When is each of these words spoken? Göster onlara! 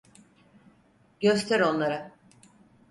Göster 1.21 1.59
onlara! 1.59 2.11